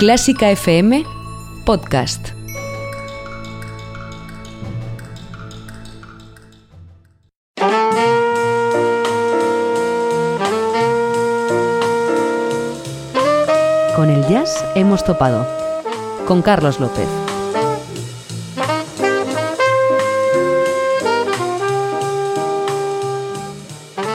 Clásica 0.00 0.50
FM 0.50 1.04
Podcast. 1.66 2.30
Con 13.94 14.08
el 14.08 14.26
jazz 14.26 14.64
hemos 14.74 15.04
topado. 15.04 15.46
Con 16.26 16.40
Carlos 16.40 16.80
López. 16.80 17.29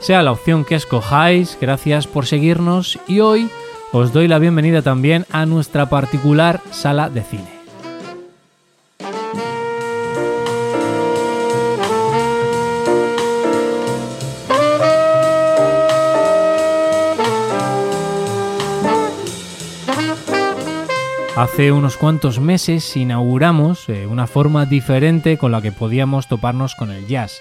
Sea 0.00 0.22
la 0.22 0.32
opción 0.32 0.66
que 0.66 0.74
escojáis, 0.74 1.56
gracias 1.58 2.06
por 2.06 2.26
seguirnos 2.26 2.98
y 3.08 3.20
hoy 3.20 3.48
os 3.90 4.12
doy 4.12 4.28
la 4.28 4.38
bienvenida 4.38 4.82
también 4.82 5.24
a 5.32 5.46
nuestra 5.46 5.88
particular 5.88 6.60
sala 6.72 7.08
de 7.08 7.22
cine. 7.22 7.57
Hace 21.38 21.70
unos 21.70 21.96
cuantos 21.96 22.40
meses 22.40 22.96
inauguramos 22.96 23.88
eh, 23.88 24.08
una 24.08 24.26
forma 24.26 24.66
diferente 24.66 25.38
con 25.38 25.52
la 25.52 25.62
que 25.62 25.70
podíamos 25.70 26.26
toparnos 26.26 26.74
con 26.74 26.90
el 26.90 27.06
jazz, 27.06 27.38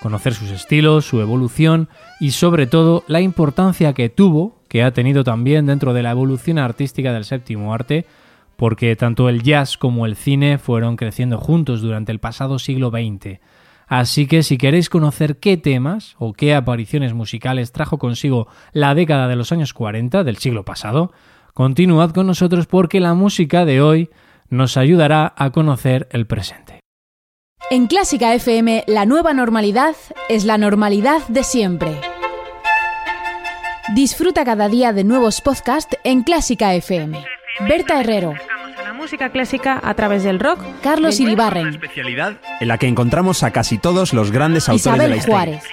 conocer 0.00 0.32
sus 0.32 0.50
estilos, 0.50 1.04
su 1.04 1.20
evolución 1.20 1.90
y 2.20 2.30
sobre 2.30 2.66
todo 2.66 3.04
la 3.06 3.20
importancia 3.20 3.92
que 3.92 4.08
tuvo, 4.08 4.56
que 4.66 4.82
ha 4.82 4.94
tenido 4.94 5.24
también 5.24 5.66
dentro 5.66 5.92
de 5.92 6.02
la 6.02 6.12
evolución 6.12 6.58
artística 6.58 7.12
del 7.12 7.26
séptimo 7.26 7.74
arte, 7.74 8.06
porque 8.56 8.96
tanto 8.96 9.28
el 9.28 9.42
jazz 9.42 9.76
como 9.76 10.06
el 10.06 10.16
cine 10.16 10.56
fueron 10.56 10.96
creciendo 10.96 11.36
juntos 11.36 11.82
durante 11.82 12.12
el 12.12 12.20
pasado 12.20 12.58
siglo 12.58 12.88
XX. 12.88 13.40
Así 13.86 14.26
que 14.26 14.42
si 14.42 14.56
queréis 14.56 14.88
conocer 14.88 15.36
qué 15.36 15.58
temas 15.58 16.16
o 16.18 16.32
qué 16.32 16.54
apariciones 16.54 17.12
musicales 17.12 17.72
trajo 17.72 17.98
consigo 17.98 18.48
la 18.72 18.94
década 18.94 19.28
de 19.28 19.36
los 19.36 19.52
años 19.52 19.74
40 19.74 20.24
del 20.24 20.38
siglo 20.38 20.64
pasado, 20.64 21.12
Continuad 21.54 22.10
con 22.10 22.26
nosotros 22.26 22.66
porque 22.66 22.98
la 22.98 23.14
música 23.14 23.64
de 23.64 23.80
hoy 23.80 24.10
nos 24.50 24.76
ayudará 24.76 25.32
a 25.36 25.50
conocer 25.50 26.08
el 26.10 26.26
presente. 26.26 26.80
En 27.70 27.86
Clásica 27.86 28.34
FM, 28.34 28.82
la 28.88 29.06
nueva 29.06 29.32
normalidad 29.32 29.94
es 30.28 30.44
la 30.44 30.58
normalidad 30.58 31.26
de 31.28 31.44
siempre. 31.44 32.00
Disfruta 33.94 34.44
cada 34.44 34.68
día 34.68 34.92
de 34.92 35.04
nuevos 35.04 35.40
podcasts 35.40 35.96
en 36.02 36.24
Clásica 36.24 36.74
FM. 36.74 37.24
Berta 37.68 38.00
Herrero. 38.00 38.34
La 38.82 38.92
música 38.92 39.30
clásica 39.30 39.80
a 39.80 39.94
través 39.94 40.24
del 40.24 40.40
rock. 40.40 40.58
Carlos 40.82 41.20
Iribarren. 41.20 41.68
especialidad 41.68 42.40
en 42.58 42.66
la 42.66 42.78
que 42.78 42.88
encontramos 42.88 43.44
a 43.44 43.52
casi 43.52 43.78
todos 43.78 44.12
los 44.12 44.32
grandes 44.32 44.68
autores 44.68 44.84
de 44.84 45.08
la 45.08 45.16
Isabel 45.16 45.18
historia. 45.18 45.60
Juárez. 45.60 45.64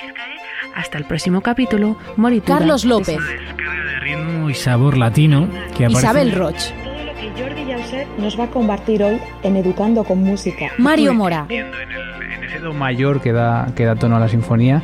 Hasta 0.76 0.98
el 0.98 1.06
próximo 1.06 1.42
capítulo, 1.42 1.98
Moritura. 2.18 2.60
Carlos 2.60 2.86
López. 2.86 3.18
de 3.18 4.00
ritmo 4.00 4.50
y 4.50 4.54
sabor 4.54 4.98
latino 4.98 5.48
que 5.78 5.86
Isabel 5.86 6.32
Roch. 6.34 6.56
Jordi 7.38 7.72
Jauset 7.72 8.08
nos 8.18 8.40
va 8.40 8.46
a 8.46 8.48
compartir 8.48 9.04
hoy 9.04 9.20
en 9.44 9.56
Educando 9.56 10.04
con 10.04 10.22
Música. 10.24 10.68
Mario 10.78 11.14
Mora. 11.14 11.46
en, 11.50 11.66
el- 11.68 12.32
en 12.34 12.44
ese 12.44 12.60
do 12.60 12.74
mayor 12.74 13.22
que 13.22 13.32
da, 13.32 13.68
que 13.76 13.86
da 13.86 13.96
tono 13.96 14.16
a 14.18 14.20
la 14.20 14.28
sinfonía 14.28 14.82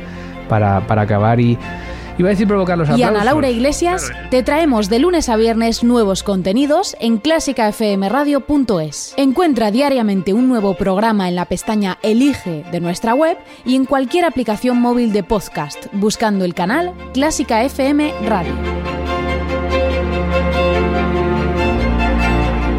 para, 0.48 0.80
para 0.86 1.02
acabar 1.02 1.40
y 1.40 1.58
iba 2.18 2.28
a 2.28 2.32
decir 2.32 2.46
provocar 2.46 2.76
los 2.76 2.88
Y 2.88 2.92
aplausos. 2.92 3.16
Ana 3.16 3.24
Laura 3.24 3.48
Iglesias, 3.50 4.10
te 4.30 4.42
traemos 4.42 4.88
de 4.88 4.98
lunes 4.98 5.28
a 5.28 5.36
viernes 5.36 5.84
nuevos 5.84 6.22
contenidos 6.22 6.96
en 7.00 7.18
clásicafmradio.es. 7.18 9.14
Encuentra 9.16 9.70
diariamente 9.70 10.32
un 10.32 10.48
nuevo 10.48 10.74
programa 10.74 11.28
en 11.28 11.36
la 11.36 11.44
pestaña 11.44 11.98
Elige 12.02 12.64
de 12.70 12.80
nuestra 12.80 13.14
web 13.14 13.38
y 13.64 13.76
en 13.76 13.84
cualquier 13.84 14.24
aplicación 14.24 14.80
móvil 14.80 15.12
de 15.12 15.22
podcast, 15.22 15.86
buscando 15.92 16.44
el 16.44 16.54
canal 16.54 16.92
Clásica 17.12 17.62
FM 17.64 18.12
Radio. 18.26 18.52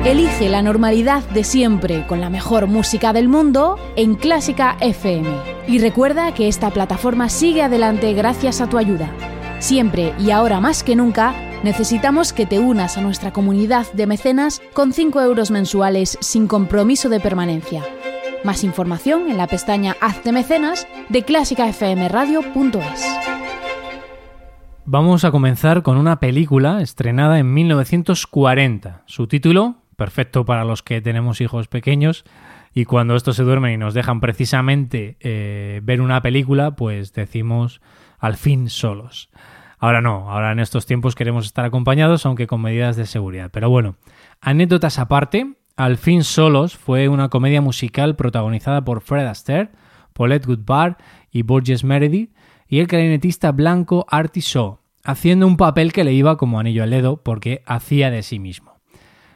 Elige 0.06 0.50
la 0.50 0.62
normalidad 0.64 1.24
de 1.30 1.44
siempre 1.44 2.08
con 2.08 2.20
la 2.20 2.30
mejor 2.30 2.68
música 2.68 3.14
del 3.14 3.28
mundo 3.28 3.78
en 3.96 4.16
Clásica 4.16 4.76
FM. 4.80 5.30
Y 5.68 5.78
recuerda 5.78 6.34
que 6.34 6.48
esta 6.48 6.72
plataforma 6.72 7.30
sigue 7.30 7.62
adelante 7.62 8.14
gracias 8.14 8.60
a 8.60 8.68
tu 8.68 8.78
ayuda. 8.78 9.12
Siempre 9.60 10.14
y 10.18 10.32
ahora 10.32 10.62
más 10.62 10.84
que 10.84 10.96
nunca, 10.96 11.36
necesitamos 11.64 12.32
que 12.32 12.46
te 12.46 12.60
unas 12.60 12.98
a 12.98 13.02
nuestra 13.02 13.34
comunidad 13.34 13.92
de 13.92 14.08
mecenas 14.08 14.62
con 14.74 14.94
5 14.94 15.22
euros 15.22 15.52
mensuales 15.52 16.18
sin 16.22 16.48
compromiso 16.48 17.10
de 17.10 17.20
permanencia. 17.20 17.84
Más 18.46 18.64
información 18.64 19.30
en 19.30 19.38
la 19.38 19.48
pestaña 19.48 19.98
Hazte 20.00 20.32
mecenas 20.32 20.88
de 21.10 21.24
clásicafmradio.es. 21.24 23.06
Vamos 24.86 25.26
a 25.26 25.32
comenzar 25.32 25.84
con 25.84 25.98
una 25.98 26.22
película 26.22 26.82
estrenada 26.82 27.38
en 27.38 27.54
1940. 27.54 29.04
Su 29.08 29.28
título, 29.28 29.76
perfecto 29.98 30.46
para 30.46 30.64
los 30.64 30.84
que 30.84 31.02
tenemos 31.02 31.42
hijos 31.42 31.68
pequeños 31.68 32.24
y 32.74 32.86
cuando 32.86 33.18
estos 33.18 33.36
se 33.36 33.44
duermen 33.44 33.74
y 33.74 33.78
nos 33.78 33.94
dejan 33.94 34.22
precisamente 34.22 35.18
eh, 35.20 35.82
ver 35.84 36.00
una 36.00 36.22
película, 36.22 36.78
pues 36.78 37.12
decimos 37.12 37.82
al 38.20 38.38
fin 38.38 38.70
solos. 38.70 39.30
Ahora 39.80 40.02
no, 40.02 40.30
ahora 40.30 40.52
en 40.52 40.60
estos 40.60 40.86
tiempos 40.86 41.16
queremos 41.16 41.46
estar 41.46 41.64
acompañados, 41.66 42.26
aunque 42.26 42.48
con 42.48 42.62
medidas 42.62 42.98
de 42.98 43.06
seguridad. 43.06 43.50
Pero 43.52 43.70
bueno, 43.70 43.96
anécdotas 44.42 45.00
aparte, 45.00 45.56
Al 45.78 45.96
fin 45.96 46.26
solos 46.26 46.76
fue 46.76 47.08
una 47.08 47.30
comedia 47.30 47.62
musical 47.62 48.18
protagonizada 48.18 48.84
por 48.84 49.00
Fred 49.00 49.26
Astaire, 49.26 49.70
Paulette 50.12 50.46
Goodbar 50.46 50.98
y 51.32 51.44
Borges 51.44 51.86
Meredith, 51.86 52.36
y 52.68 52.80
el 52.80 52.88
clarinetista 52.88 53.54
blanco 53.54 54.06
Artie 54.10 54.44
Shaw, 54.46 54.80
haciendo 55.06 55.48
un 55.48 55.56
papel 55.56 55.94
que 55.94 56.04
le 56.04 56.12
iba 56.12 56.36
como 56.36 56.60
anillo 56.60 56.84
al 56.84 56.90
dedo 56.90 57.24
porque 57.24 57.64
hacía 57.66 58.12
de 58.12 58.24
sí 58.24 58.40
mismo. 58.40 58.74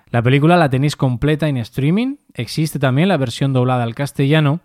La 0.09 0.21
película 0.21 0.57
la 0.57 0.69
tenéis 0.69 0.97
completa 0.97 1.47
en 1.47 1.55
streaming, 1.55 2.17
existe 2.33 2.77
también 2.77 3.07
la 3.07 3.15
versión 3.15 3.53
doblada 3.53 3.83
al 3.83 3.95
castellano, 3.95 4.59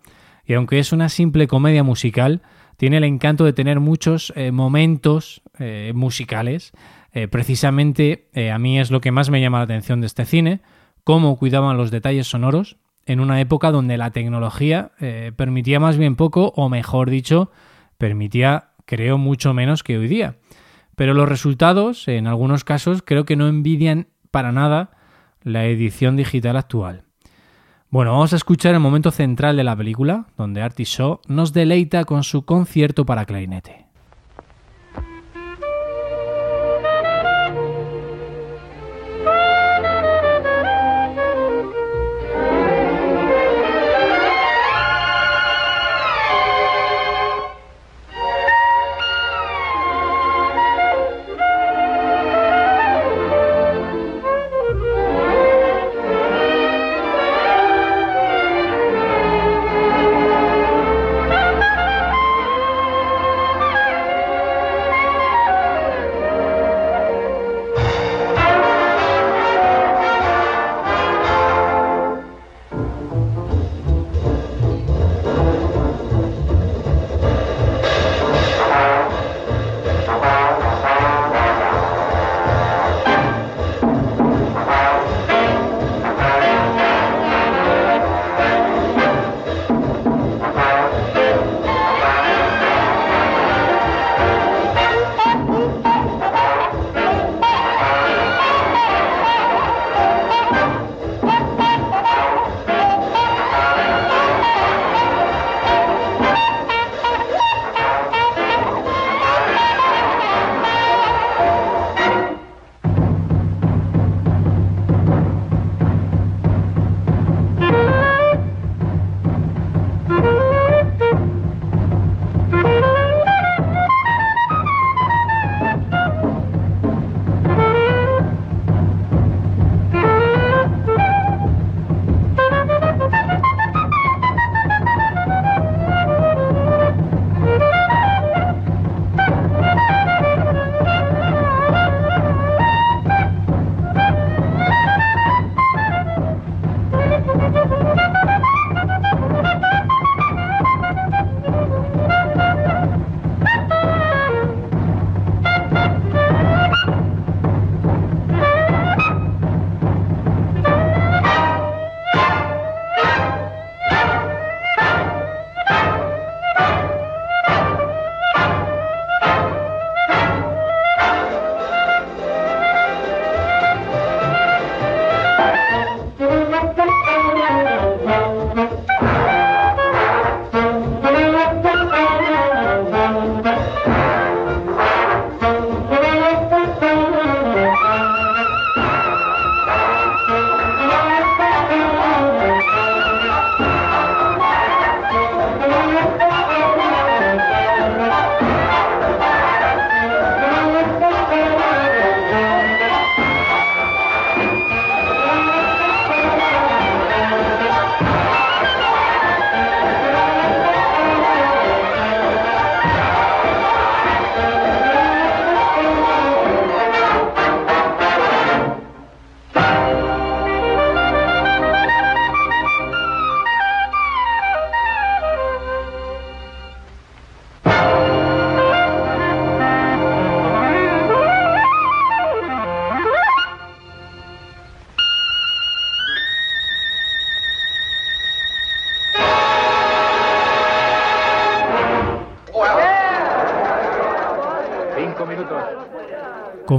y 0.45 0.55
aunque 0.55 0.79
es 0.79 0.91
una 0.91 1.07
simple 1.07 1.47
comedia 1.47 1.83
musical, 1.83 2.41
tiene 2.79 2.95
el 2.95 3.03
encanto 3.03 3.43
de 3.43 3.51
tener 3.51 3.81
muchos 3.81 4.31
eh, 4.37 4.53
momentos 4.53 5.41
eh, 5.59 5.91
musicales. 5.93 6.71
Eh, 7.11 7.27
precisamente 7.27 8.29
a 8.53 8.57
mí 8.57 8.79
es 8.79 8.89
lo 8.89 9.01
que 9.01 9.11
más 9.11 9.29
me 9.29 9.41
llama 9.41 9.57
la 9.57 9.65
atención 9.65 9.99
de 9.99 10.07
este 10.07 10.23
cine, 10.23 10.61
cómo 11.03 11.37
cuidaban 11.37 11.75
los 11.75 11.91
detalles 11.91 12.27
sonoros 12.27 12.77
en 13.05 13.19
una 13.19 13.41
época 13.41 13.71
donde 13.71 13.97
la 13.97 14.11
tecnología 14.11 14.91
permitía 15.35 15.81
más 15.81 15.97
bien 15.97 16.15
poco, 16.15 16.53
o 16.55 16.69
mejor 16.69 17.09
dicho, 17.09 17.51
permitía, 17.97 18.69
creo, 18.85 19.17
mucho 19.17 19.53
menos 19.53 19.83
que 19.83 19.97
hoy 19.97 20.07
día. 20.07 20.35
Pero 20.95 21.13
los 21.13 21.27
resultados, 21.27 22.07
en 22.07 22.27
algunos 22.27 22.63
casos, 22.63 23.01
creo 23.03 23.25
que 23.25 23.35
no 23.35 23.47
envidian 23.47 24.07
para 24.31 24.51
nada 24.51 24.91
la 25.41 25.65
edición 25.65 26.15
digital 26.15 26.55
actual. 26.55 27.08
Bueno, 27.91 28.11
vamos 28.11 28.33
a 28.33 28.35
escuchar 28.35 28.75
el 28.75 28.79
momento 28.79 29.09
central 29.09 29.57
de 29.57 29.63
la 29.63 29.75
película, 29.75 30.27
donde 30.37 30.61
Artie 30.61 30.85
Shaw 30.85 31.21
nos 31.27 31.53
deleita 31.53 32.05
con 32.05 32.23
su 32.23 32.45
concierto 32.45 33.03
para 33.03 33.25
clarinete. 33.25 33.88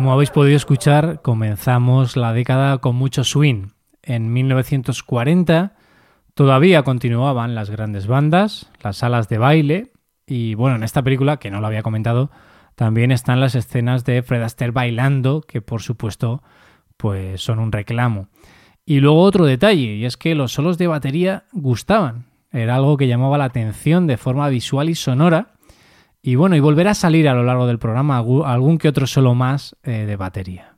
Como 0.00 0.14
habéis 0.14 0.31
podido 0.31 0.56
escuchar, 0.56 1.20
comenzamos 1.20 2.17
la 2.17 2.32
década 2.32 2.79
con 2.79 2.97
mucho 2.97 3.23
swing. 3.23 3.73
En 4.02 4.32
1940 4.32 5.75
todavía 6.32 6.85
continuaban 6.85 7.55
las 7.55 7.69
grandes 7.69 8.06
bandas, 8.06 8.70
las 8.82 8.97
salas 8.97 9.29
de 9.29 9.37
baile 9.37 9.93
y 10.26 10.55
bueno, 10.55 10.76
en 10.76 10.85
esta 10.85 11.02
película, 11.02 11.37
que 11.37 11.50
no 11.50 11.61
lo 11.61 11.67
había 11.67 11.82
comentado, 11.82 12.31
también 12.76 13.12
están 13.12 13.41
las 13.41 13.55
escenas 13.55 14.06
de 14.06 14.23
Fred 14.23 14.41
Astaire 14.41 14.73
bailando, 14.73 15.43
que 15.43 15.61
por 15.61 15.82
supuesto 15.82 16.43
pues 16.96 17.43
son 17.43 17.58
un 17.58 17.70
reclamo. 17.70 18.29
Y 18.87 19.00
luego 19.00 19.20
otro 19.20 19.44
detalle, 19.44 19.96
y 19.96 20.06
es 20.06 20.17
que 20.17 20.35
los 20.35 20.50
solos 20.50 20.79
de 20.79 20.87
batería 20.87 21.44
gustaban. 21.53 22.25
Era 22.53 22.76
algo 22.76 22.96
que 22.96 23.06
llamaba 23.06 23.37
la 23.37 23.44
atención 23.44 24.06
de 24.06 24.17
forma 24.17 24.49
visual 24.49 24.88
y 24.88 24.94
sonora. 24.94 25.56
Y 26.22 26.34
bueno, 26.34 26.55
y 26.55 26.61
volverá 26.61 26.90
a 26.90 26.94
salir 26.94 27.28
a 27.28 27.34
lo 27.34 27.43
largo 27.43 27.67
del 27.67 27.78
programa 27.78 28.19
algún 28.19 28.78
que 28.78 28.88
otro 28.88 29.06
solo 29.06 29.34
más 29.34 29.76
eh, 29.82 30.05
de 30.06 30.17
batería. 30.17 30.76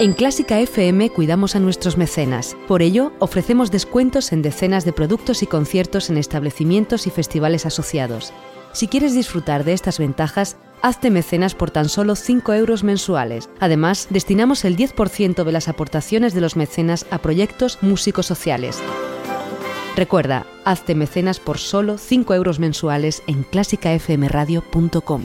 En 0.00 0.14
Clásica 0.14 0.58
FM 0.58 1.10
cuidamos 1.10 1.54
a 1.54 1.60
nuestros 1.60 1.96
mecenas. 1.96 2.56
Por 2.66 2.82
ello, 2.82 3.12
ofrecemos 3.20 3.70
descuentos 3.70 4.32
en 4.32 4.42
decenas 4.42 4.84
de 4.84 4.92
productos 4.92 5.44
y 5.44 5.46
conciertos 5.46 6.10
en 6.10 6.18
establecimientos 6.18 7.06
y 7.06 7.10
festivales 7.10 7.66
asociados. 7.66 8.32
Si 8.72 8.88
quieres 8.88 9.14
disfrutar 9.14 9.62
de 9.62 9.74
estas 9.74 10.00
ventajas, 10.00 10.56
hazte 10.80 11.10
mecenas 11.10 11.54
por 11.54 11.70
tan 11.70 11.88
solo 11.88 12.16
5 12.16 12.52
euros 12.54 12.82
mensuales. 12.82 13.48
Además, 13.60 14.08
destinamos 14.10 14.64
el 14.64 14.76
10% 14.76 15.44
de 15.44 15.52
las 15.52 15.68
aportaciones 15.68 16.34
de 16.34 16.40
los 16.40 16.56
mecenas 16.56 17.06
a 17.10 17.18
proyectos 17.18 17.78
músicos 17.82 18.26
sociales. 18.26 18.82
Recuerda, 19.94 20.46
hazte 20.64 20.94
mecenas 20.94 21.38
por 21.38 21.58
solo 21.58 21.98
5 21.98 22.34
euros 22.34 22.58
mensuales 22.58 23.22
en 23.26 23.42
clásicafmradio.com. 23.42 25.22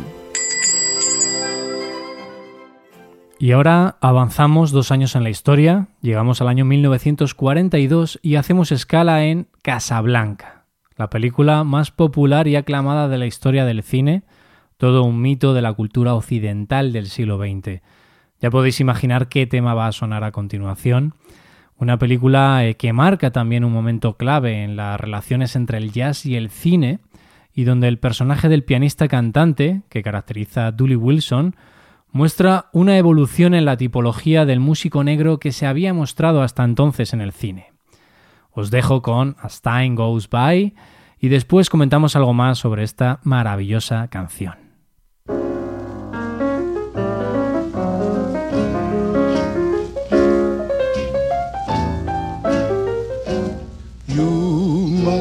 Y 3.40 3.52
ahora 3.52 3.98
avanzamos 4.02 4.72
dos 4.72 4.92
años 4.92 5.16
en 5.16 5.24
la 5.24 5.30
historia, 5.30 5.88
llegamos 6.02 6.42
al 6.42 6.50
año 6.50 6.66
1942 6.66 8.20
y 8.24 8.36
hacemos 8.36 8.72
escala 8.72 9.24
en 9.26 9.48
Casablanca, 9.62 10.66
la 10.98 11.10
película 11.10 11.64
más 11.64 11.92
popular 11.92 12.48
y 12.48 12.56
aclamada 12.56 13.08
de 13.08 13.20
la 13.20 13.28
historia 13.28 13.64
del 13.64 13.84
cine, 13.84 14.24
todo 14.78 15.04
un 15.04 15.22
mito 15.22 15.54
de 15.54 15.62
la 15.62 15.72
cultura 15.74 16.16
occidental 16.16 16.92
del 16.92 17.08
siglo 17.08 17.38
XX. 17.38 17.82
Ya 18.42 18.50
podéis 18.50 18.80
imaginar 18.82 19.30
qué 19.30 19.46
tema 19.46 19.76
va 19.76 19.88
a 19.88 19.92
sonar 19.92 20.24
a 20.24 20.32
continuación. 20.32 21.14
Una 21.78 21.98
película 21.98 22.66
eh, 22.66 22.76
que 22.76 22.92
marca 22.92 23.32
también 23.32 23.64
un 23.64 23.72
momento 23.72 24.18
clave 24.18 24.64
en 24.64 24.76
las 24.76 25.00
relaciones 25.00 25.56
entre 25.56 25.78
el 25.78 25.92
jazz 25.92 26.26
y 26.26 26.36
el 26.36 26.50
cine, 26.50 27.00
y 27.54 27.64
donde 27.64 27.88
el 27.88 28.00
personaje 28.00 28.50
del 28.50 28.64
pianista 28.64 29.08
cantante, 29.08 29.82
que 29.90 30.04
caracteriza 30.04 30.68
a 30.68 30.72
Dooley 30.72 30.96
Wilson, 30.96 31.56
muestra 32.12 32.70
una 32.74 32.98
evolución 32.98 33.54
en 33.54 33.66
la 33.66 33.78
tipología 33.78 34.46
del 34.46 34.60
músico 34.60 35.04
negro 35.04 35.40
que 35.40 35.52
se 35.52 35.68
había 35.68 35.94
mostrado 35.94 36.42
hasta 36.42 36.64
entonces 36.64 37.14
en 37.14 37.22
el 37.22 37.32
cine. 37.32 37.74
Os 38.52 38.72
dejo 38.72 39.04
con 39.04 39.36
As 39.40 39.62
Time 39.62 39.96
Goes 39.96 40.30
By 40.30 40.74
y 41.20 41.28
después 41.30 41.70
comentamos 41.70 42.16
algo 42.16 42.34
más 42.34 42.58
sobre 42.58 42.84
esta 42.84 43.20
maravillosa 43.24 44.08
canción. 44.08 44.67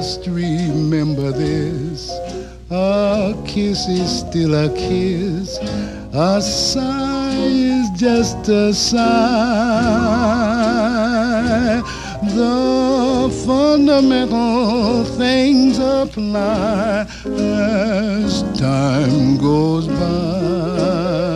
Must 0.06 0.26
remember 0.28 1.32
this. 1.32 2.12
A 2.70 3.34
kiss 3.44 3.88
is 3.88 4.20
still 4.20 4.54
a 4.54 4.68
kiss. 4.76 5.58
A 6.12 6.40
sigh 6.40 7.34
is 7.34 7.90
just 7.98 8.48
a 8.48 8.72
sigh. 8.72 9.02
The 12.22 13.28
fundamental 13.44 15.04
things 15.16 15.80
apply 15.80 17.06
as 17.24 18.44
time 18.56 19.38
goes 19.38 19.88
by. 19.88 21.35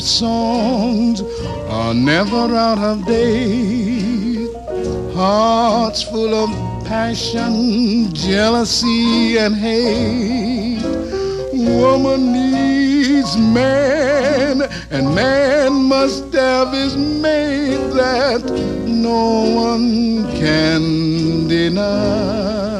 Love 0.00 0.08
songs 0.08 1.22
are 1.68 1.92
never 1.92 2.54
out 2.54 2.78
of 2.78 3.04
date. 3.04 4.48
Hearts 5.14 6.02
full 6.02 6.34
of 6.34 6.50
passion, 6.86 8.12
jealousy, 8.14 9.36
and 9.36 9.54
hate. 9.54 10.82
Woman 11.52 12.32
needs 12.32 13.36
man, 13.36 14.62
and 14.90 15.14
man 15.14 15.72
must 15.72 16.32
have 16.32 16.72
his 16.72 16.96
mate 16.96 17.92
that 17.92 18.42
no 18.86 19.54
one 19.54 20.24
can 20.40 21.46
deny. 21.48 22.79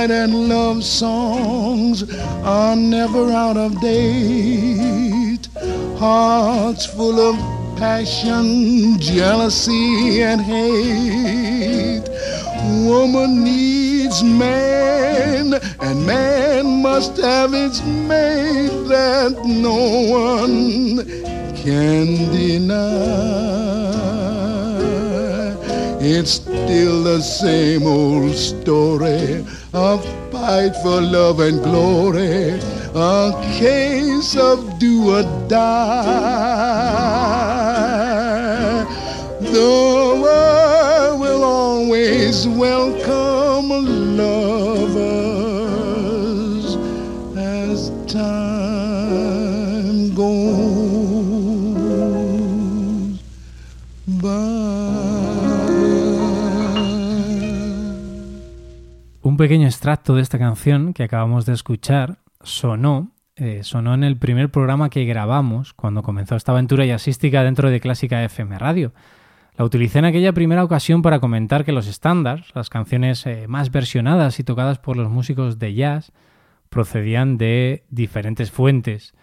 Moonlight 0.00 0.18
and 0.30 0.48
love 0.48 0.82
songs 0.82 2.10
are 2.42 2.74
never 2.74 3.30
out 3.32 3.58
of 3.58 3.78
date. 3.82 5.46
Hearts 5.98 6.86
full 6.86 7.20
of 7.20 7.36
passion, 7.76 8.98
jealousy, 8.98 10.22
and 10.22 10.40
hate. 10.40 12.08
Woman 12.88 13.44
needs 13.44 14.22
man, 14.22 15.60
and 15.80 16.06
man 16.06 16.80
must 16.80 17.18
have 17.18 17.52
its 17.52 17.82
mate 17.84 18.88
that 18.88 19.32
no 19.44 19.76
one 20.08 21.04
can 21.56 22.32
deny. 22.32 23.79
It's 26.12 26.32
still 26.32 27.04
the 27.04 27.20
same 27.20 27.86
old 27.86 28.34
story. 28.34 29.46
Of 29.72 30.04
fight 30.32 30.74
for 30.82 31.00
love 31.00 31.38
and 31.38 31.62
glory, 31.62 32.58
a 32.96 33.30
case 33.56 34.36
of 34.36 34.80
do 34.80 35.10
or 35.16 35.22
die. 35.46 36.00
The 39.38 40.18
world 40.20 41.20
will 41.20 41.44
always 41.44 42.48
welcome 42.48 43.68
lovers 44.16 44.69
pequeño 59.40 59.66
extracto 59.66 60.14
de 60.14 60.20
esta 60.20 60.38
canción 60.38 60.92
que 60.92 61.02
acabamos 61.02 61.46
de 61.46 61.54
escuchar 61.54 62.18
sonó, 62.42 63.12
eh, 63.36 63.60
sonó 63.62 63.94
en 63.94 64.04
el 64.04 64.18
primer 64.18 64.50
programa 64.50 64.90
que 64.90 65.06
grabamos 65.06 65.72
cuando 65.72 66.02
comenzó 66.02 66.36
esta 66.36 66.52
aventura 66.52 66.84
jazzística 66.84 67.42
dentro 67.42 67.70
de 67.70 67.80
Clásica 67.80 68.22
FM 68.22 68.58
Radio. 68.58 68.92
La 69.56 69.64
utilicé 69.64 70.00
en 70.00 70.04
aquella 70.04 70.34
primera 70.34 70.62
ocasión 70.62 71.00
para 71.00 71.20
comentar 71.20 71.64
que 71.64 71.72
los 71.72 71.86
estándares, 71.86 72.54
las 72.54 72.68
canciones 72.68 73.24
eh, 73.24 73.46
más 73.48 73.70
versionadas 73.70 74.38
y 74.40 74.44
tocadas 74.44 74.78
por 74.78 74.98
los 74.98 75.08
músicos 75.08 75.58
de 75.58 75.72
jazz, 75.72 76.12
procedían 76.68 77.38
de 77.38 77.86
diferentes 77.88 78.50
fuentes. 78.50 79.14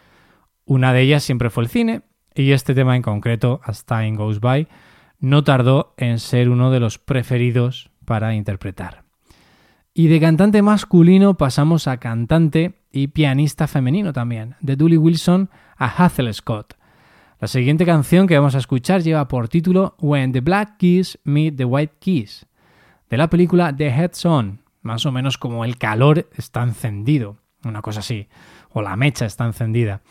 Una 0.65 0.93
de 0.93 1.01
ellas 1.01 1.21
siempre 1.21 1.51
fue 1.51 1.61
el 1.65 1.69
cine, 1.69 2.01
y 2.33 2.53
este 2.53 2.73
tema 2.73 2.95
en 2.95 3.03
concreto, 3.03 3.61
As 3.63 3.85
Time 3.85 4.15
Goes 4.15 4.39
By, 4.39 4.67
no 5.19 5.43
tardó 5.43 5.93
en 5.95 6.17
ser 6.17 6.49
uno 6.49 6.71
de 6.71 6.79
los 6.79 6.97
preferidos 6.97 7.91
para 8.03 8.33
interpretar. 8.33 9.06
Y 9.97 10.07
de 10.09 10.19
cantante 10.19 10.61
masculino 10.61 11.37
pasamos 11.37 11.87
a 11.87 11.97
cantante 11.97 12.75
y 12.91 13.07
pianista 13.07 13.65
femenino 13.65 14.13
también, 14.13 14.53
de 14.59 14.75
Dooley 14.75 14.99
Wilson 14.99 15.49
a 15.75 15.87
Hazel 15.87 16.31
Scott. 16.35 16.75
La 17.39 17.47
siguiente 17.47 17.83
canción 17.83 18.27
que 18.27 18.37
vamos 18.37 18.53
a 18.53 18.59
escuchar 18.59 19.01
lleva 19.01 19.27
por 19.27 19.49
título 19.49 19.95
When 19.99 20.33
the 20.33 20.41
Black 20.41 20.77
Keys 20.77 21.17
Meet 21.23 21.57
the 21.57 21.65
White 21.65 21.95
Keys, 21.99 22.45
de 23.09 23.17
la 23.17 23.27
película 23.27 23.75
The 23.75 23.87
Head's 23.87 24.23
On, 24.23 24.61
más 24.83 25.07
o 25.07 25.11
menos 25.11 25.39
como 25.39 25.65
el 25.65 25.79
calor 25.79 26.29
está 26.37 26.61
encendido, 26.61 27.37
una 27.63 27.81
cosa 27.81 28.01
así, 28.01 28.27
o 28.69 28.83
la 28.83 28.95
mecha 28.97 29.25
está 29.25 29.45
encendida. 29.45 30.01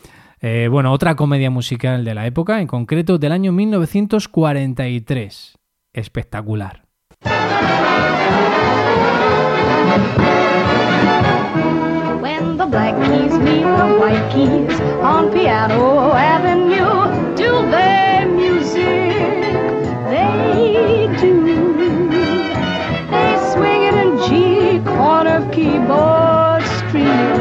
Eh, 0.41 0.67
bueno, 0.69 0.91
otra 0.91 1.15
comedia 1.15 1.49
musical 1.49 2.03
de 2.03 2.13
la 2.13 2.27
época, 2.27 2.59
en 2.59 2.67
concreto 2.67 3.19
del 3.19 3.31
año 3.31 3.53
1943. 3.53 5.57
Espectacular. 5.93 6.83
Black 12.69 12.95
keys 13.05 13.33
meet 13.39 13.63
the 13.63 13.97
white 13.99 14.31
keys 14.31 14.79
on 15.01 15.31
Piano 15.31 16.11
Avenue, 16.11 17.35
do 17.35 17.49
they 17.71 18.25
music? 18.25 19.15
They 20.11 21.07
do. 21.21 21.45
They 23.09 23.51
swing 23.53 23.83
it 23.83 23.95
in 24.03 24.17
G, 24.27 24.83
corner 24.85 25.37
of 25.37 25.51
keyboard 25.51 26.63
street. 26.79 27.37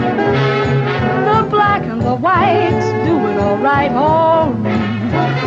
The 1.26 1.46
black 1.50 1.82
and 1.82 2.02
the 2.02 2.14
white 2.14 3.04
do 3.04 3.26
it 3.26 3.38
all 3.38 3.58
right, 3.58 3.90
all 3.90 4.52
right. 4.52 5.46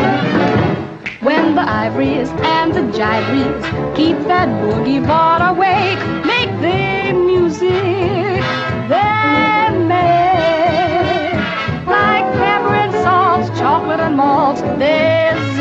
When 1.22 1.56
the 1.56 1.62
ivories 1.62 2.30
and 2.58 2.74
the 2.74 2.82
gyries 2.98 3.96
keep 3.96 4.18
that 4.28 4.50
boogie 4.62 5.02
board 5.08 5.42
awake, 5.42 6.26
make 6.26 6.52
the 6.62 7.14
music 7.14 8.19
malt, 14.10 14.58
there's 14.78 15.58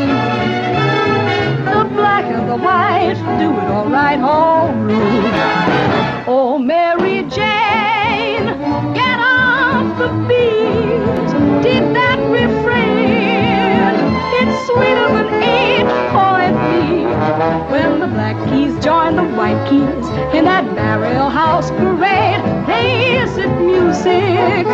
the 1.65 1.83
black 1.95 2.25
and 2.25 2.49
the 2.49 2.57
white 2.57 3.15
do 3.39 3.51
it 3.51 3.71
all 3.71 3.89
right, 3.89 4.19
all 4.19 4.73
right. 4.73 6.23
Oh, 6.27 6.57
Mary 6.57 7.21
Jane, 7.29 8.45
get 8.93 9.19
off 9.19 9.97
the 9.97 10.09
beat. 10.27 11.63
Did 11.63 11.95
that 11.95 12.19
refrain? 12.29 13.95
It's 14.39 14.55
sweeter 14.67 15.09
than 15.15 15.29
eight 15.43 15.89
point 16.13 16.55
beat. 16.69 17.71
When 17.71 17.99
the 17.99 18.07
black 18.07 18.37
keys 18.49 18.83
join 18.83 19.15
the 19.15 19.23
white 19.37 19.63
keys 19.69 20.07
in 20.35 20.45
that 20.45 20.65
burial 20.75 21.29
house 21.29 21.71
parade, 21.71 22.59
it 23.39 23.59
music. 23.61 24.65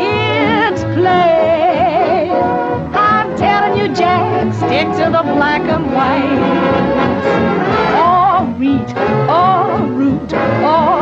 It's 0.00 0.84
played. 0.94 1.55
Jack, 3.96 4.52
stick 4.52 4.88
to 4.98 5.10
the 5.10 5.22
black 5.34 5.62
and 5.62 5.86
white. 5.94 6.42
Or 8.04 8.44
wheat, 8.58 8.90
or 9.26 9.86
root, 9.86 10.32
or 10.34 10.95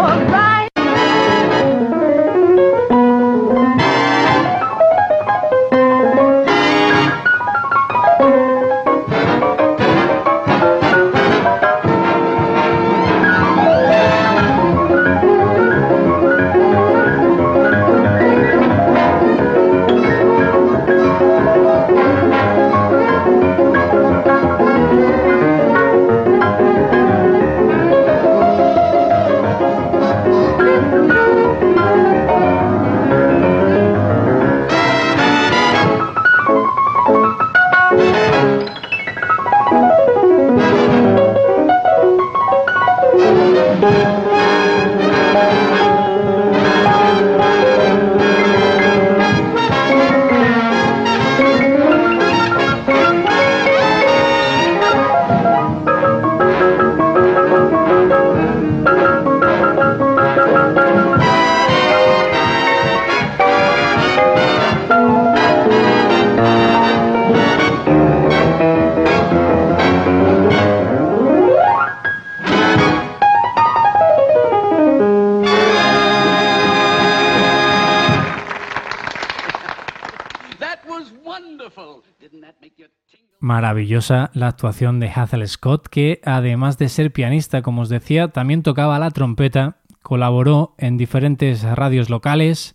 Maravillosa 83.45 84.31
la 84.33 84.49
actuación 84.49 85.01
de 85.01 85.11
Hazel 85.15 85.47
Scott, 85.47 85.89
que 85.89 86.23
además 86.25 86.79
de 86.79 86.89
ser 86.89 87.13
pianista, 87.13 87.61
como 87.61 87.83
os 87.83 87.91
decía, 87.91 88.29
también 88.29 88.63
tocaba 88.63 88.99
la 88.99 89.11
trompeta, 89.11 89.77
colaboró 90.01 90.75
en 90.79 90.97
diferentes 90.97 91.63
radios 91.63 92.09
locales 92.09 92.75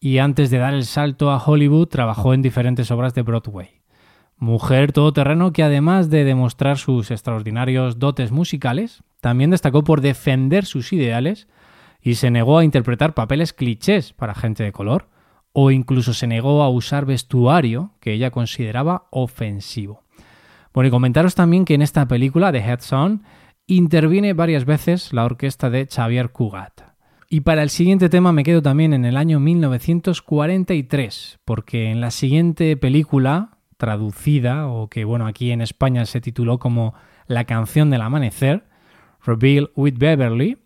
y 0.00 0.18
antes 0.18 0.50
de 0.50 0.58
dar 0.58 0.74
el 0.74 0.84
salto 0.84 1.30
a 1.30 1.42
Hollywood 1.42 1.88
trabajó 1.88 2.34
en 2.34 2.42
diferentes 2.42 2.90
obras 2.90 3.14
de 3.14 3.22
Broadway. 3.22 3.80
Mujer 4.36 4.92
todoterreno 4.92 5.54
que 5.54 5.62
además 5.62 6.10
de 6.10 6.24
demostrar 6.24 6.76
sus 6.76 7.10
extraordinarios 7.10 7.98
dotes 7.98 8.32
musicales, 8.32 9.02
también 9.22 9.48
destacó 9.48 9.82
por 9.82 10.02
defender 10.02 10.66
sus 10.66 10.92
ideales 10.92 11.48
y 12.02 12.16
se 12.16 12.30
negó 12.30 12.58
a 12.58 12.64
interpretar 12.64 13.14
papeles 13.14 13.54
clichés 13.54 14.12
para 14.12 14.34
gente 14.34 14.62
de 14.62 14.72
color, 14.72 15.08
o 15.54 15.70
incluso 15.70 16.12
se 16.12 16.26
negó 16.26 16.62
a 16.62 16.68
usar 16.68 17.06
vestuario 17.06 17.92
que 17.98 18.12
ella 18.12 18.30
consideraba 18.30 19.06
ofensivo. 19.10 20.01
Bueno, 20.74 20.88
y 20.88 20.90
comentaros 20.90 21.34
también 21.34 21.64
que 21.64 21.74
en 21.74 21.82
esta 21.82 22.06
película 22.08 22.52
de 22.52 22.60
Head 22.60 22.80
On 22.92 23.22
interviene 23.66 24.32
varias 24.32 24.64
veces 24.64 25.12
la 25.12 25.24
orquesta 25.24 25.70
de 25.70 25.86
Xavier 25.86 26.30
Cugat. 26.30 26.92
Y 27.28 27.40
para 27.40 27.62
el 27.62 27.70
siguiente 27.70 28.08
tema 28.08 28.32
me 28.32 28.44
quedo 28.44 28.62
también 28.62 28.92
en 28.92 29.04
el 29.04 29.16
año 29.16 29.40
1943, 29.40 31.40
porque 31.44 31.90
en 31.90 32.00
la 32.00 32.10
siguiente 32.10 32.76
película, 32.76 33.58
traducida, 33.78 34.66
o 34.66 34.88
que 34.88 35.04
bueno, 35.04 35.26
aquí 35.26 35.50
en 35.50 35.62
España 35.62 36.04
se 36.04 36.20
tituló 36.20 36.58
como 36.58 36.94
La 37.26 37.44
canción 37.44 37.90
del 37.90 38.02
amanecer, 38.02 38.64
Reveal 39.24 39.70
with 39.76 39.94
Beverly, 39.96 40.58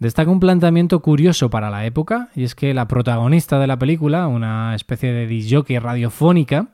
Destaca 0.00 0.30
un 0.30 0.40
planteamiento 0.40 1.00
curioso 1.00 1.50
para 1.50 1.68
la 1.68 1.84
época, 1.84 2.30
y 2.34 2.44
es 2.44 2.54
que 2.54 2.72
la 2.72 2.88
protagonista 2.88 3.58
de 3.58 3.66
la 3.66 3.78
película, 3.78 4.28
una 4.28 4.74
especie 4.74 5.12
de 5.12 5.26
disjockey 5.26 5.78
radiofónica, 5.78 6.68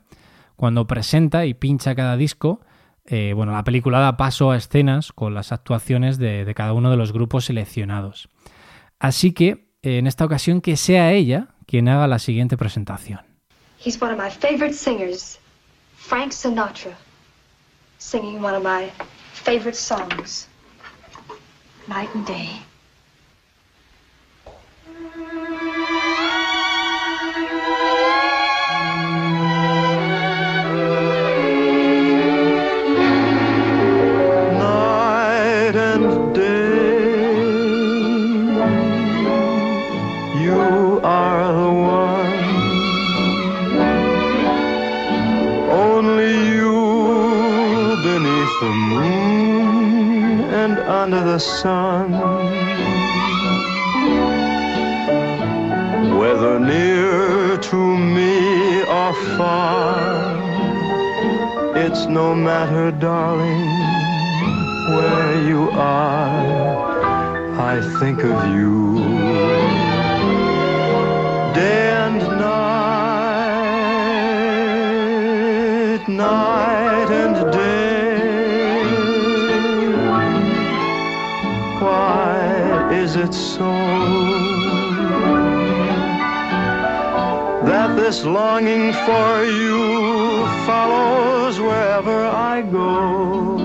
cuando 0.57 0.87
presenta 0.87 1.45
y 1.45 1.53
pincha 1.53 1.95
cada 1.95 2.17
disco, 2.17 2.59
eh, 3.05 3.31
bueno, 3.33 3.53
la 3.53 3.63
película 3.63 3.99
da 3.99 4.17
paso 4.17 4.51
a 4.51 4.57
escenas 4.57 5.13
con 5.13 5.33
las 5.33 5.53
actuaciones 5.53 6.17
de, 6.17 6.51
cada 6.55 6.73
uno 6.73 6.91
de 6.91 6.97
los 6.97 7.13
grupos 7.13 7.45
seleccionados. 7.45 8.27
Así 8.99 9.31
que, 9.31 9.69
en 9.83 10.07
esta 10.07 10.25
ocasión, 10.25 10.59
que 10.59 10.75
sea 10.75 11.13
ella 11.13 11.49
quien 11.67 11.87
haga 11.87 12.07
la 12.07 12.19
siguiente 12.19 12.57
presentación. 12.57 13.21
He's 13.79 14.01
one 14.01 14.11
of 14.11 14.17
my 14.17 14.29
favorite 14.29 14.73
singers, 14.73 15.39
Frank 15.95 16.33
Sinatra, 16.33 16.95
singing 17.99 18.43
one 18.43 18.55
of 18.55 18.63
my 18.63 18.91
songs, 19.73 20.47
Night 21.87 22.09
and 22.15 22.25
Day. 22.25 22.67
Under 51.03 51.23
the 51.23 51.37
sun. 51.37 52.11
Whether 56.17 56.59
near 56.59 57.57
to 57.69 57.97
me 57.97 58.81
or 58.81 59.13
far, 59.37 59.93
it's 61.83 62.07
no 62.07 62.33
matter, 62.33 62.89
darling, 62.91 63.67
where 64.95 65.47
you 65.49 65.69
are. 65.71 66.87
I 67.73 67.75
think 67.99 68.23
of 68.23 68.37
you 68.55 68.96
it 83.17 83.33
so 83.33 83.71
that 87.65 87.95
this 87.95 88.23
longing 88.23 88.93
for 88.93 89.43
you 89.43 90.45
follows 90.67 91.59
wherever 91.59 92.25
I 92.25 92.61
go? 92.61 93.57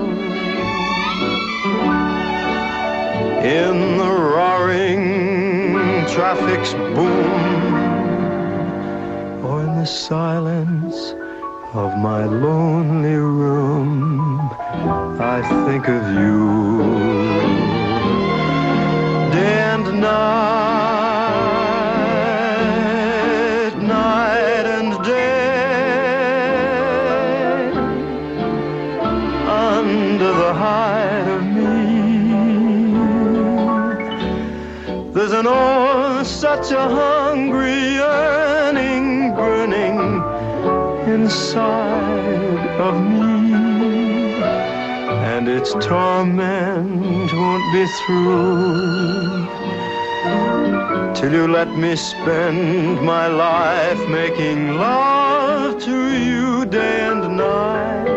in 3.43 3.97
the 3.97 4.13
roaring 4.35 6.05
traffic's 6.07 6.73
boom 6.73 7.73
or 9.43 9.61
in 9.63 9.75
the 9.75 9.85
silence 9.85 11.13
of 11.73 11.97
my 11.97 12.23
lonely 12.23 13.15
room 13.15 14.49
I 15.19 15.41
think 15.65 15.89
of 15.89 16.03
you 16.15 17.42
night 20.03 21.23
night 23.77 24.65
and 24.77 24.91
day 25.05 25.53
under 29.47 30.31
the 30.41 30.53
hide 30.53 31.27
of 31.37 31.43
me. 31.55 31.71
There's 35.13 35.31
an 35.31 35.45
oh, 35.47 36.23
such 36.23 36.71
a 36.71 36.85
hungry 37.01 37.79
yearning 38.01 39.33
burning 39.37 39.99
inside 41.15 42.67
of 42.87 42.95
me. 43.09 43.31
And 45.33 45.47
its 45.47 45.71
torment 45.73 47.31
won't 47.33 47.65
be 47.73 47.85
through 48.05 49.43
till 51.15 51.33
you 51.33 51.47
let 51.47 51.69
me 51.69 51.95
spend 51.95 53.01
my 53.01 53.27
life 53.27 54.01
making 54.09 54.75
love 54.75 55.81
to 55.83 55.97
you 56.17 56.65
day 56.65 57.07
and 57.11 57.37
night, 57.37 58.12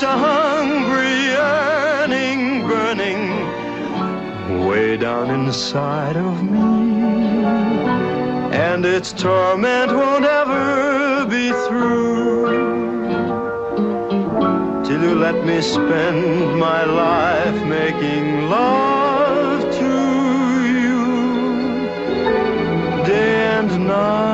such 0.00 0.08
a 0.08 0.18
hungry 0.18 1.14
yearning 1.36 2.66
burning 2.66 3.22
way 4.66 4.96
down 4.96 5.30
inside 5.30 6.16
of 6.16 6.42
me. 6.42 6.60
And 8.68 8.86
its 8.86 9.12
torment 9.12 9.92
won't 9.92 10.24
ever 10.24 11.26
be 11.26 11.52
through 11.64 12.46
till 14.84 15.02
you 15.02 15.14
let 15.16 15.44
me 15.44 15.60
spend 15.60 16.58
my 16.58 16.84
life 16.84 17.62
making 17.66 18.48
love 18.48 19.60
to 19.80 19.92
you 20.76 21.04
day 23.04 23.58
and 23.58 23.86
night, 23.86 24.29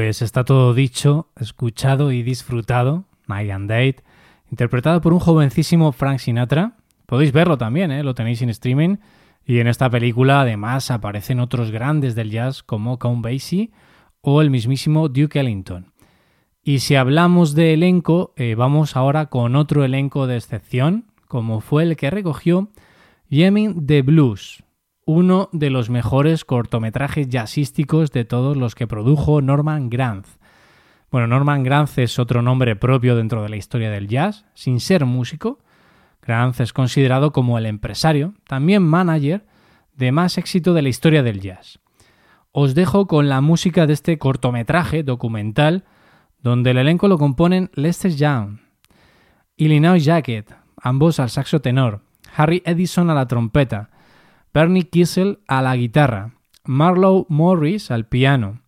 Pues 0.00 0.22
está 0.22 0.44
todo 0.44 0.72
dicho, 0.72 1.28
escuchado 1.38 2.10
y 2.10 2.22
disfrutado. 2.22 3.04
Night 3.28 3.50
and 3.50 3.68
Date, 3.68 3.96
interpretado 4.50 5.02
por 5.02 5.12
un 5.12 5.20
jovencísimo 5.20 5.92
Frank 5.92 6.20
Sinatra. 6.20 6.78
Podéis 7.04 7.32
verlo 7.32 7.58
también, 7.58 7.90
¿eh? 7.90 8.02
lo 8.02 8.14
tenéis 8.14 8.40
en 8.40 8.48
streaming. 8.48 8.96
Y 9.44 9.58
en 9.58 9.66
esta 9.66 9.90
película 9.90 10.40
además 10.40 10.90
aparecen 10.90 11.38
otros 11.38 11.70
grandes 11.70 12.14
del 12.14 12.30
jazz 12.30 12.62
como 12.62 12.98
Count 12.98 13.22
Basie 13.22 13.72
o 14.22 14.40
el 14.40 14.48
mismísimo 14.48 15.10
Duke 15.10 15.38
Ellington. 15.38 15.92
Y 16.62 16.78
si 16.78 16.94
hablamos 16.94 17.54
de 17.54 17.74
elenco, 17.74 18.32
eh, 18.36 18.54
vamos 18.54 18.96
ahora 18.96 19.26
con 19.26 19.54
otro 19.54 19.84
elenco 19.84 20.26
de 20.26 20.38
excepción, 20.38 21.12
como 21.28 21.60
fue 21.60 21.82
el 21.82 21.96
que 21.96 22.08
recogió 22.08 22.70
Yemin 23.28 23.86
the 23.86 24.00
Blues, 24.00 24.64
uno 25.10 25.48
de 25.50 25.70
los 25.70 25.90
mejores 25.90 26.44
cortometrajes 26.44 27.28
jazzísticos 27.28 28.12
de 28.12 28.24
todos 28.24 28.56
los 28.56 28.76
que 28.76 28.86
produjo 28.86 29.42
Norman 29.42 29.90
Granz. 29.90 30.38
Bueno, 31.10 31.26
Norman 31.26 31.64
Granz 31.64 31.98
es 31.98 32.20
otro 32.20 32.42
nombre 32.42 32.76
propio 32.76 33.16
dentro 33.16 33.42
de 33.42 33.48
la 33.48 33.56
historia 33.56 33.90
del 33.90 34.06
jazz, 34.06 34.44
sin 34.54 34.78
ser 34.78 35.06
músico. 35.06 35.58
Granz 36.22 36.60
es 36.60 36.72
considerado 36.72 37.32
como 37.32 37.58
el 37.58 37.66
empresario, 37.66 38.34
también 38.46 38.84
manager, 38.84 39.44
de 39.96 40.12
más 40.12 40.38
éxito 40.38 40.74
de 40.74 40.82
la 40.82 40.90
historia 40.90 41.24
del 41.24 41.40
jazz. 41.40 41.80
Os 42.52 42.76
dejo 42.76 43.08
con 43.08 43.28
la 43.28 43.40
música 43.40 43.88
de 43.88 43.94
este 43.94 44.16
cortometraje 44.16 45.02
documental, 45.02 45.82
donde 46.38 46.70
el 46.70 46.78
elenco 46.78 47.08
lo 47.08 47.18
componen 47.18 47.72
Lester 47.74 48.14
Young, 48.14 48.60
Illinois 49.56 50.04
Jacket, 50.04 50.54
ambos 50.80 51.18
al 51.18 51.30
saxo 51.30 51.60
tenor, 51.60 52.02
Harry 52.36 52.62
Edison 52.64 53.10
a 53.10 53.14
la 53.14 53.26
trompeta, 53.26 53.90
Bernie 54.52 54.88
Kissel 54.88 55.40
a 55.46 55.62
la 55.62 55.76
guitarra, 55.76 56.34
Marlowe 56.64 57.26
Morris 57.28 57.90
al 57.90 58.06
piano, 58.06 58.60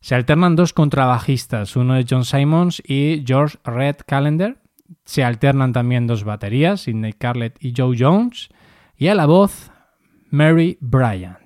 se 0.00 0.14
alternan 0.14 0.56
dos 0.56 0.72
contrabajistas, 0.72 1.76
uno 1.76 1.96
es 1.96 2.06
John 2.08 2.24
Simons 2.24 2.82
y 2.86 3.24
George 3.26 3.58
Red 3.64 3.96
Callender. 4.06 4.58
Se 5.04 5.24
alternan 5.24 5.72
también 5.72 6.06
dos 6.06 6.24
baterías, 6.24 6.82
Sidney 6.82 7.12
Carlett 7.12 7.56
y 7.60 7.74
Joe 7.76 7.96
Jones. 7.98 8.48
Y 8.96 9.08
a 9.08 9.14
la 9.14 9.26
voz, 9.26 9.70
Mary 10.30 10.78
Bryant. 10.80 11.38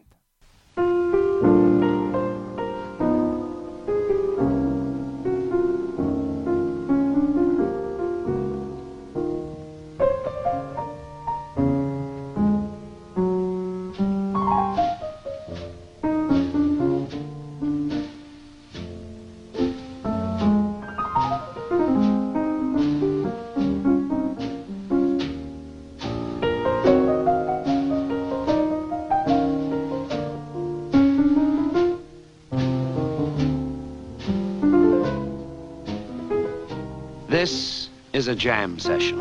Jam 38.42 38.76
session. 38.76 39.18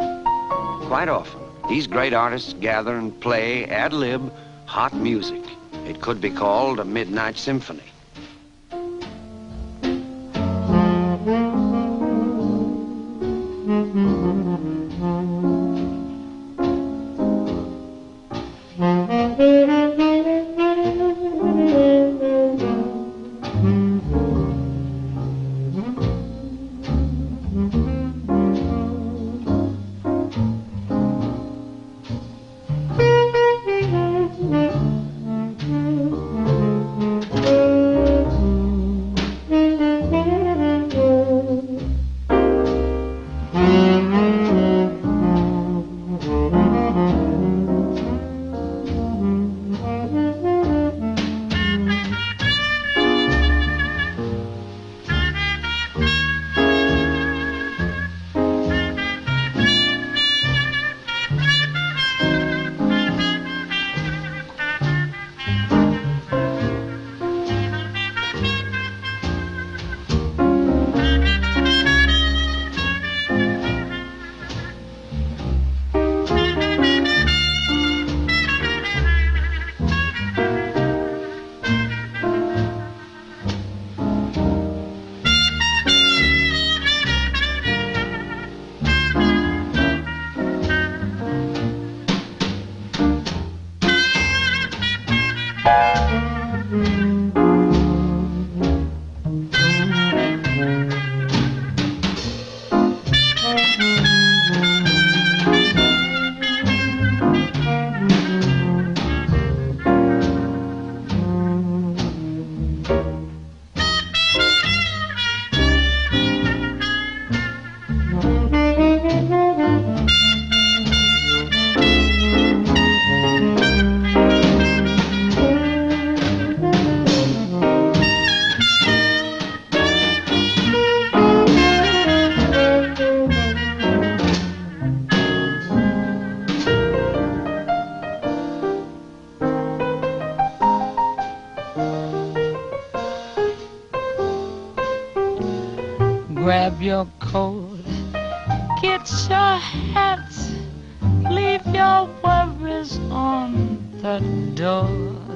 Quite 0.88 1.08
often, 1.08 1.40
these 1.70 1.86
great 1.86 2.12
artists 2.12 2.54
gather 2.54 2.96
and 2.96 3.22
play 3.22 3.66
ad 3.66 3.94
lib 3.94 4.34
hot 4.66 4.96
music. 4.96 5.44
It 5.86 6.02
could 6.02 6.20
be 6.20 6.32
called 6.32 6.80
a 6.80 6.86
midnight 6.86 7.38
symphony. 7.38 7.91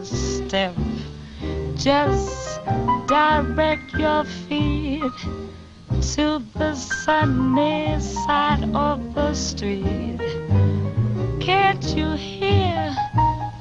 Doorstep. 0.09 0.75
Just 1.75 2.59
direct 3.07 3.93
your 3.93 4.23
feet 4.23 5.01
to 6.13 6.41
the 6.55 6.75
sunny 6.75 7.99
side 7.99 8.63
of 8.75 9.13
the 9.13 9.33
street. 9.33 10.19
Can't 11.39 11.83
you 11.95 12.11
hear 12.13 12.95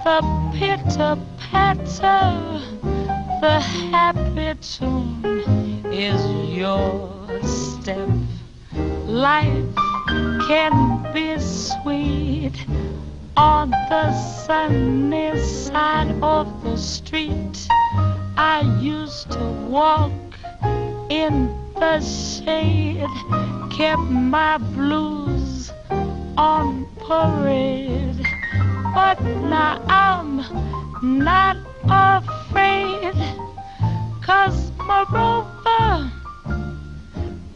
the 0.05 0.21
pitter 0.55 1.19
patter? 1.39 2.61
The 3.41 3.61
happy 3.61 4.55
tune 4.61 5.85
is 5.93 6.21
your 6.57 7.11
step. 7.43 8.09
Life 9.07 9.75
can 10.49 11.13
be 11.13 11.39
sweet 11.39 12.67
on 13.37 13.70
the 13.70 14.12
sunny 14.12 15.38
side 15.40 16.14
of 16.23 16.62
the 16.62 16.77
street. 16.77 17.68
I 18.37 18.61
used 18.81 19.31
to 19.33 19.44
walk 19.68 20.12
in 21.11 21.49
the 21.75 22.01
shade, 22.01 23.07
kept 23.70 24.03
my 24.03 24.59
blues 24.59 25.73
on 26.37 26.87
parade. 26.99 28.20
But 28.94 29.20
now 29.23 29.83
I'm 29.88 30.44
not 31.03 31.57
afraid, 31.88 33.14
cause 34.23 34.70
my 34.79 35.05
rover, 35.11 36.24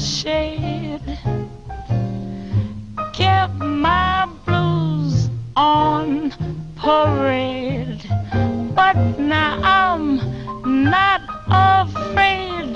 shade, 0.00 1.18
kept 3.12 3.54
my 3.58 4.26
blues 4.46 5.28
on 5.56 6.32
parade. 6.76 8.00
But 8.74 8.96
now 9.18 9.60
I'm 9.62 10.16
not 10.64 11.20
afraid, 11.48 12.74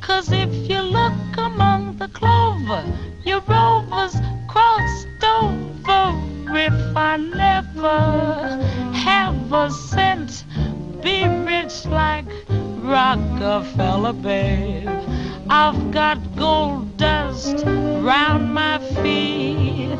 cause 0.00 0.32
if 0.32 0.52
you 0.68 0.80
look 0.80 1.12
among 1.36 1.96
the 1.98 2.08
clover, 2.08 2.84
your 3.24 3.40
rover's 3.42 4.16
crossed 4.48 5.06
over. 5.22 6.12
If 6.58 6.96
I 6.96 7.18
never 7.18 8.60
have 8.94 9.52
a 9.52 9.70
cent, 9.70 10.44
be 11.02 11.24
rich 11.24 11.86
like 11.86 12.26
Rockefeller, 12.48 14.12
babe. 14.12 15.15
I've 15.48 15.92
got 15.92 16.18
gold 16.36 16.96
dust 16.96 17.64
round 17.64 18.52
my 18.52 18.78
feet 19.02 19.98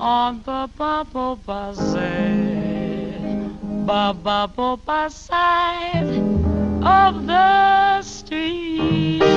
on 0.00 0.42
the 0.44 0.70
bubble 0.76 1.36
bazaar, 1.36 2.00
bubble 3.86 4.80
side 5.10 6.16
of 6.82 7.26
the 7.26 8.02
street. 8.02 9.35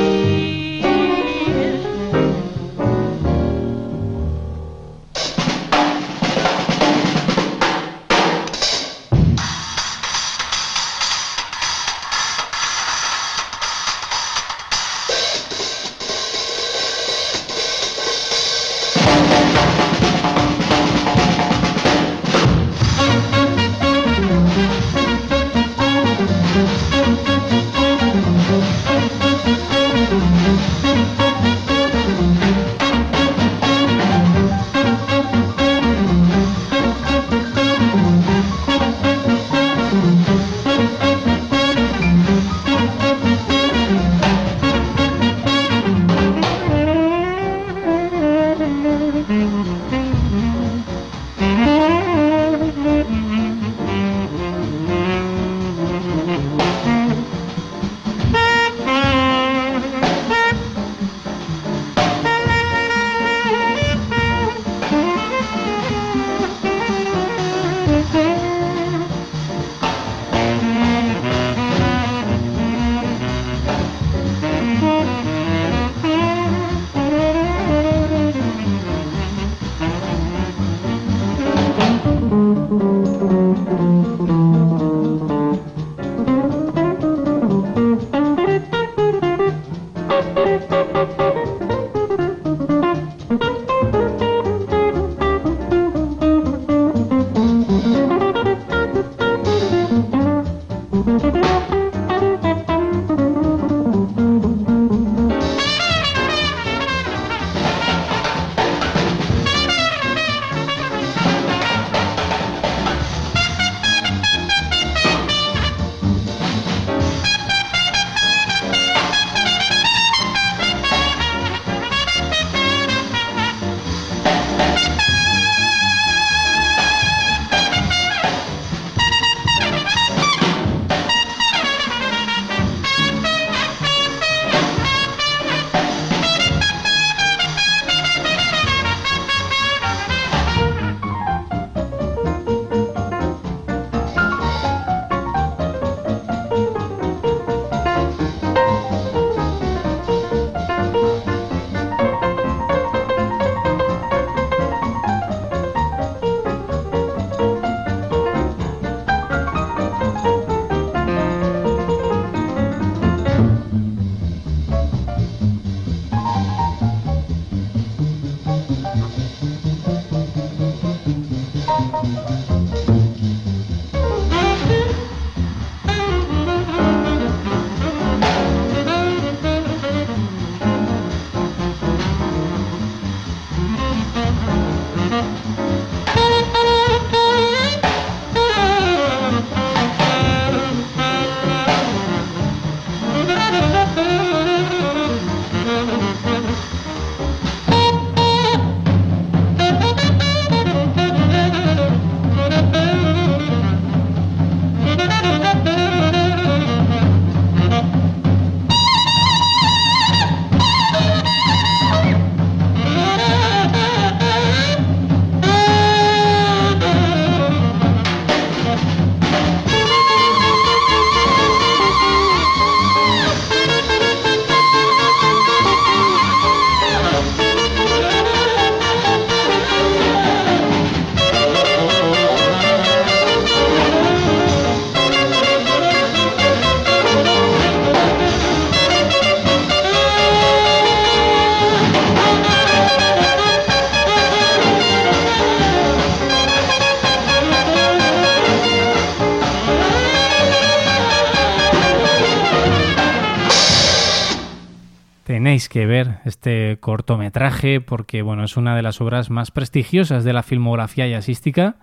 Tenéis 255.50 255.68
que 255.68 255.88
ver 255.88 256.20
este 256.26 256.78
cortometraje 256.80 257.82
porque 257.82 258.22
bueno, 258.22 258.44
es 258.44 258.56
una 258.56 258.76
de 258.76 258.84
las 258.84 259.02
obras 259.02 259.32
más 259.32 259.50
prestigiosas 259.50 260.24
de 260.24 260.32
la 260.32 260.44
filmografía 260.44 261.08
jazzística 261.08 261.78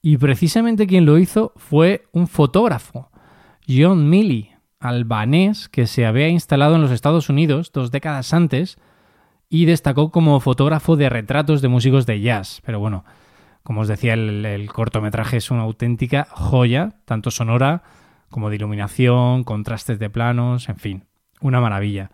y 0.00 0.16
precisamente 0.16 0.86
quien 0.86 1.04
lo 1.04 1.18
hizo 1.18 1.52
fue 1.56 2.06
un 2.12 2.28
fotógrafo, 2.28 3.10
John 3.68 4.08
Milley, 4.08 4.52
albanés 4.78 5.68
que 5.68 5.86
se 5.86 6.06
había 6.06 6.28
instalado 6.28 6.76
en 6.76 6.80
los 6.80 6.92
Estados 6.92 7.28
Unidos 7.28 7.72
dos 7.74 7.90
décadas 7.90 8.32
antes 8.32 8.78
y 9.50 9.66
destacó 9.66 10.10
como 10.10 10.40
fotógrafo 10.40 10.96
de 10.96 11.10
retratos 11.10 11.60
de 11.60 11.68
músicos 11.68 12.06
de 12.06 12.22
jazz. 12.22 12.62
Pero 12.64 12.80
bueno, 12.80 13.04
como 13.62 13.82
os 13.82 13.88
decía, 13.88 14.14
el, 14.14 14.46
el 14.46 14.72
cortometraje 14.72 15.36
es 15.36 15.50
una 15.50 15.64
auténtica 15.64 16.26
joya, 16.30 16.94
tanto 17.04 17.30
sonora 17.30 17.82
como 18.30 18.48
de 18.48 18.56
iluminación, 18.56 19.44
contrastes 19.44 19.98
de 19.98 20.08
planos, 20.08 20.70
en 20.70 20.76
fin, 20.76 21.04
una 21.42 21.60
maravilla. 21.60 22.12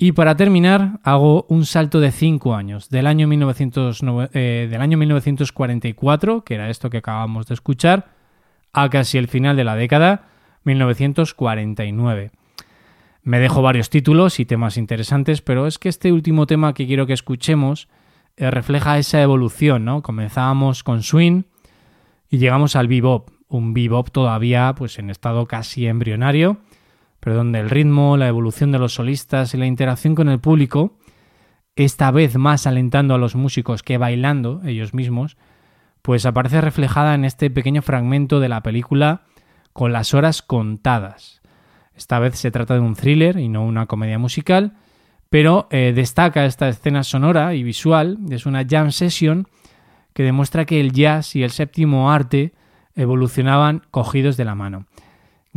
Y 0.00 0.12
para 0.12 0.36
terminar, 0.36 1.00
hago 1.02 1.44
un 1.48 1.66
salto 1.66 1.98
de 1.98 2.12
5 2.12 2.54
años, 2.54 2.88
del 2.88 3.08
año, 3.08 3.26
1909 3.26 4.30
eh, 4.32 4.68
del 4.70 4.80
año 4.80 4.96
1944, 4.96 6.44
que 6.44 6.54
era 6.54 6.70
esto 6.70 6.88
que 6.88 6.98
acabamos 6.98 7.48
de 7.48 7.54
escuchar, 7.54 8.12
a 8.72 8.88
casi 8.90 9.18
el 9.18 9.26
final 9.26 9.56
de 9.56 9.64
la 9.64 9.74
década, 9.74 10.28
1949. 10.62 12.30
Me 13.24 13.40
dejo 13.40 13.60
varios 13.60 13.90
títulos 13.90 14.38
y 14.38 14.46
temas 14.46 14.76
interesantes, 14.76 15.42
pero 15.42 15.66
es 15.66 15.80
que 15.80 15.88
este 15.88 16.12
último 16.12 16.46
tema 16.46 16.74
que 16.74 16.86
quiero 16.86 17.08
que 17.08 17.12
escuchemos 17.12 17.88
eh, 18.36 18.52
refleja 18.52 18.98
esa 18.98 19.20
evolución, 19.20 19.84
¿no? 19.84 20.02
Comenzábamos 20.02 20.84
con 20.84 21.02
swing 21.02 21.42
y 22.30 22.38
llegamos 22.38 22.76
al 22.76 22.86
bebop, 22.86 23.30
un 23.48 23.74
bebop 23.74 24.10
todavía 24.12 24.72
pues 24.78 25.00
en 25.00 25.10
estado 25.10 25.46
casi 25.46 25.88
embrionario, 25.88 26.58
pero 27.20 27.36
donde 27.36 27.60
el 27.60 27.70
ritmo, 27.70 28.16
la 28.16 28.28
evolución 28.28 28.72
de 28.72 28.78
los 28.78 28.94
solistas 28.94 29.54
y 29.54 29.56
la 29.56 29.66
interacción 29.66 30.14
con 30.14 30.28
el 30.28 30.40
público, 30.40 30.98
esta 31.76 32.10
vez 32.10 32.36
más 32.36 32.66
alentando 32.66 33.14
a 33.14 33.18
los 33.18 33.36
músicos 33.36 33.82
que 33.82 33.98
bailando 33.98 34.60
ellos 34.64 34.94
mismos, 34.94 35.36
pues 36.02 36.26
aparece 36.26 36.60
reflejada 36.60 37.14
en 37.14 37.24
este 37.24 37.50
pequeño 37.50 37.82
fragmento 37.82 38.40
de 38.40 38.48
la 38.48 38.62
película 38.62 39.22
con 39.72 39.92
las 39.92 40.14
horas 40.14 40.42
contadas. 40.42 41.40
Esta 41.94 42.18
vez 42.18 42.36
se 42.36 42.50
trata 42.50 42.74
de 42.74 42.80
un 42.80 42.94
thriller 42.94 43.38
y 43.38 43.48
no 43.48 43.64
una 43.64 43.86
comedia 43.86 44.18
musical, 44.18 44.76
pero 45.30 45.68
eh, 45.70 45.92
destaca 45.94 46.44
esta 46.46 46.68
escena 46.68 47.04
sonora 47.04 47.54
y 47.54 47.62
visual, 47.62 48.18
es 48.30 48.46
una 48.46 48.64
jam 48.68 48.90
session 48.90 49.46
que 50.14 50.24
demuestra 50.24 50.64
que 50.64 50.80
el 50.80 50.92
jazz 50.92 51.36
y 51.36 51.44
el 51.44 51.50
séptimo 51.50 52.10
arte 52.10 52.54
evolucionaban 52.96 53.82
cogidos 53.92 54.36
de 54.36 54.44
la 54.44 54.56
mano. 54.56 54.87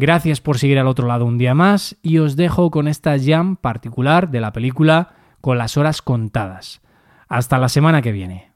Gracias 0.01 0.41
por 0.41 0.57
seguir 0.57 0.79
al 0.79 0.87
otro 0.87 1.05
lado 1.07 1.25
un 1.25 1.37
día 1.37 1.53
más 1.53 1.95
y 2.01 2.17
os 2.17 2.35
dejo 2.35 2.71
con 2.71 2.87
esta 2.87 3.19
jam 3.19 3.55
particular 3.55 4.31
de 4.31 4.41
la 4.41 4.51
película 4.51 5.13
con 5.41 5.59
las 5.59 5.77
horas 5.77 6.01
contadas. 6.01 6.81
Hasta 7.29 7.59
la 7.59 7.69
semana 7.69 8.01
que 8.01 8.11
viene. 8.11 8.50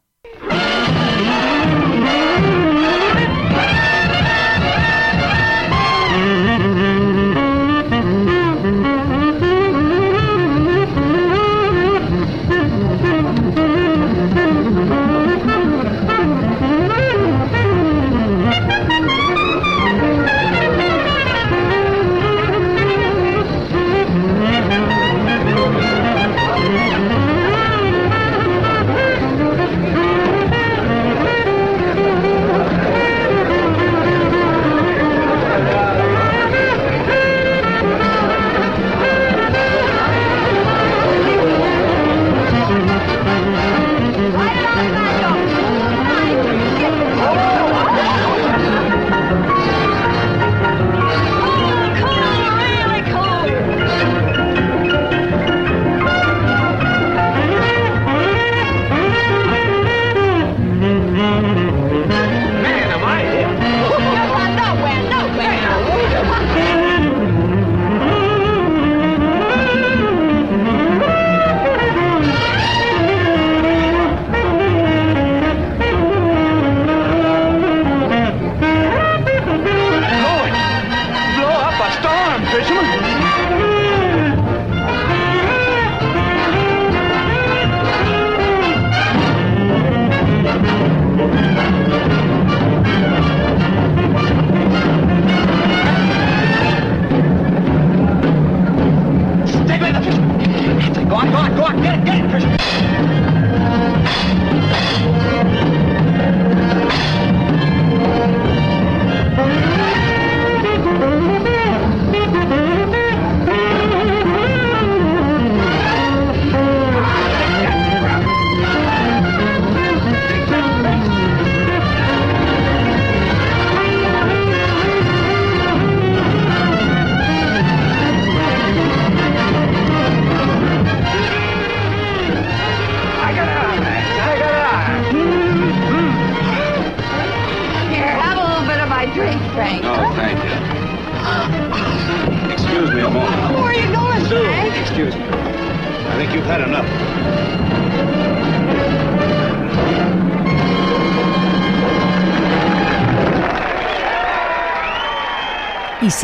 Fecha. 102.27 103.14